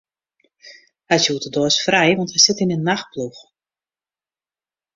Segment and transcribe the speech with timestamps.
[1.09, 3.39] Hy is hjoed oerdeis frij, want hy sit yn 'e nachtploech.